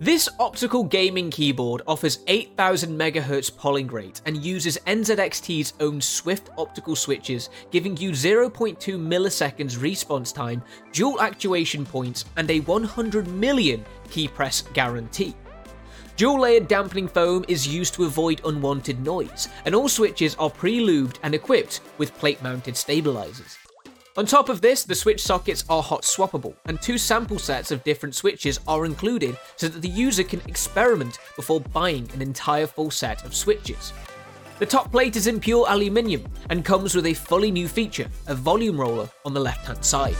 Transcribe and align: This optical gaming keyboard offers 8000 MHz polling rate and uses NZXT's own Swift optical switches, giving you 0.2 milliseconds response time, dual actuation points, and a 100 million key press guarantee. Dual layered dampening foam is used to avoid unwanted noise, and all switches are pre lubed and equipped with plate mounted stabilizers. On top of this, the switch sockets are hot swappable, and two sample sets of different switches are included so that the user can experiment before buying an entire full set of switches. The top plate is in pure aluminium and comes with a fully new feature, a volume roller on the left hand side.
This 0.00 0.28
optical 0.38 0.84
gaming 0.84 1.28
keyboard 1.28 1.82
offers 1.84 2.20
8000 2.28 2.96
MHz 2.96 3.56
polling 3.56 3.88
rate 3.88 4.20
and 4.26 4.44
uses 4.44 4.78
NZXT's 4.86 5.72
own 5.80 6.00
Swift 6.00 6.50
optical 6.56 6.94
switches, 6.94 7.50
giving 7.72 7.96
you 7.96 8.12
0.2 8.12 8.78
milliseconds 8.78 9.82
response 9.82 10.30
time, 10.30 10.62
dual 10.92 11.20
actuation 11.20 11.84
points, 11.84 12.26
and 12.36 12.48
a 12.48 12.60
100 12.60 13.26
million 13.26 13.84
key 14.08 14.28
press 14.28 14.62
guarantee. 14.72 15.34
Dual 16.14 16.42
layered 16.42 16.68
dampening 16.68 17.08
foam 17.08 17.44
is 17.48 17.66
used 17.66 17.94
to 17.94 18.04
avoid 18.04 18.40
unwanted 18.44 19.00
noise, 19.00 19.48
and 19.64 19.74
all 19.74 19.88
switches 19.88 20.36
are 20.36 20.48
pre 20.48 20.78
lubed 20.78 21.16
and 21.24 21.34
equipped 21.34 21.80
with 21.98 22.16
plate 22.18 22.40
mounted 22.40 22.76
stabilizers. 22.76 23.58
On 24.18 24.26
top 24.26 24.48
of 24.48 24.60
this, 24.60 24.82
the 24.82 24.96
switch 24.96 25.22
sockets 25.22 25.64
are 25.68 25.80
hot 25.80 26.02
swappable, 26.02 26.56
and 26.64 26.82
two 26.82 26.98
sample 26.98 27.38
sets 27.38 27.70
of 27.70 27.84
different 27.84 28.16
switches 28.16 28.58
are 28.66 28.84
included 28.84 29.38
so 29.54 29.68
that 29.68 29.80
the 29.80 29.88
user 29.88 30.24
can 30.24 30.40
experiment 30.48 31.20
before 31.36 31.60
buying 31.60 32.10
an 32.12 32.20
entire 32.20 32.66
full 32.66 32.90
set 32.90 33.24
of 33.24 33.32
switches. 33.32 33.92
The 34.58 34.66
top 34.66 34.90
plate 34.90 35.14
is 35.14 35.28
in 35.28 35.38
pure 35.38 35.66
aluminium 35.68 36.26
and 36.50 36.64
comes 36.64 36.96
with 36.96 37.06
a 37.06 37.14
fully 37.14 37.52
new 37.52 37.68
feature, 37.68 38.08
a 38.26 38.34
volume 38.34 38.80
roller 38.80 39.08
on 39.24 39.34
the 39.34 39.40
left 39.40 39.64
hand 39.66 39.84
side. 39.84 40.16